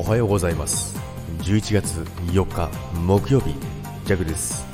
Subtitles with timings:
[0.00, 0.98] おはようございます。
[1.40, 2.00] 11月
[2.32, 3.54] 4日木曜日
[4.06, 4.64] ジャグです。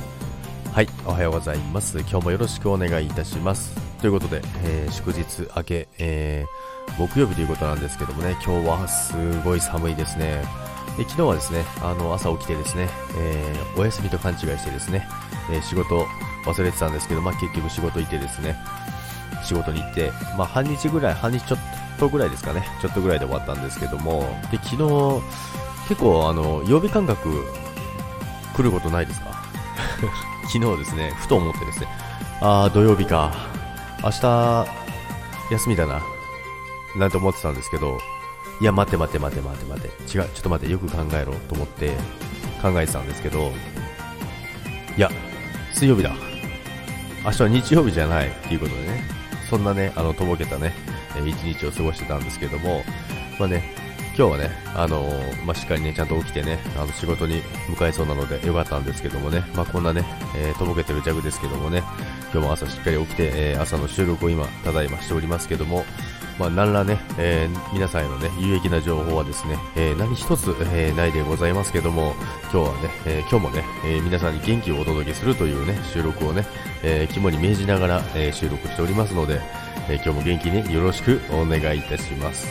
[0.73, 1.99] はいおはようございます。
[1.99, 3.75] 今日もよろしくお願いいたします。
[4.01, 10.45] ということで、えー、祝日明け、えー、木曜日ということなんですけどもね今日はすごい寒いですね。
[10.97, 15.09] で昨日はですねあの朝起きてですね、えー、お休みと勘違いしてですね、
[15.51, 16.07] え仕事
[16.45, 18.57] 忘れてたんですけど、まあ、結局仕事行ってですね
[19.43, 22.67] 仕事に行って、まあ、半日ぐらい半日ちょっとぐらいですかね。
[22.81, 24.21] ちょっとぐらいで終わったんですけども。
[24.51, 25.23] で昨日
[25.89, 27.45] 結構あの曜日感覚
[28.57, 29.43] 来ることないですか？
[30.53, 31.89] 昨日ですねふと思ってですね。
[32.41, 33.33] ああ土曜日か。
[34.05, 34.67] 明日
[35.53, 36.01] 休みだな。
[36.97, 37.99] なんて思ってたんですけど。
[38.61, 39.89] いや待て待て待て待て待て。
[39.89, 40.73] 違うちょっと待って。
[40.73, 41.91] よく考えろと思って
[42.63, 43.53] 考えてたんですけど。
[44.97, 45.11] いや
[45.75, 46.11] 水曜日だ。
[47.25, 49.03] 明日は日曜日じゃないっていうことでね。
[49.49, 50.73] そんなねあのとぼけたね
[51.27, 52.83] 一日を過ごしてたんですけども
[53.39, 53.63] まあね
[54.17, 61.83] 今日はね、あのー、まあ、しっかりね、ちゃんと起きてね、あの仕事に向かいそうなのでよかったんですけどもね、まあ、こんなね、えー、とぼけてるジャグですけどもね、
[62.33, 65.85] 今日も朝しっかり起きて、えー、朝の収録を今、ただいましておりますけども、
[66.39, 72.15] まあ、何らね、えー、皆さんへのね、有益な情報はですね、えー、何一つ、えー、ないでございますけども、
[72.53, 76.47] 今日はね、え今日もね、え皆さんに元気をお届けするというね、収録をね、
[76.83, 79.41] え肝に銘じながら、え収録しておりますので、
[79.89, 82.47] え今日も元気によろしくお願いいたします。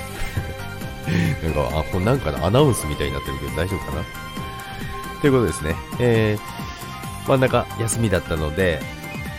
[1.43, 4.03] なんか、あ、こなんかアナウンスみたいになってるけど大丈夫かな？
[5.21, 5.75] ということですね。
[5.99, 8.81] えー、真ん中休みだったので、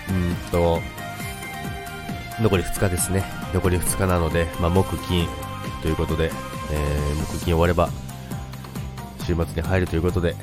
[0.08, 0.80] うんと、
[2.40, 3.24] 残り2日ですね。
[3.56, 5.26] 残り2日なので、まあ、木金
[5.80, 6.30] ということで、
[6.70, 7.88] えー、木金終われば、
[9.20, 10.36] 週末に入るということで、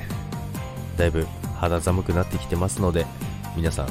[0.97, 1.27] だいぶ
[1.59, 3.05] 肌寒くなってきてますので、
[3.55, 3.87] 皆さん、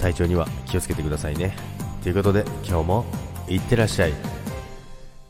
[0.00, 1.54] 体調には気をつけてくださいね。
[2.02, 3.04] ということで、今日も
[3.48, 4.14] いってらっしゃい。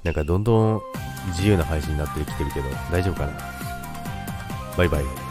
[0.04, 0.82] なんかどんどん
[1.30, 3.32] 自由な配信になってきてるけど、大丈夫かな？
[4.78, 5.25] バイバイ。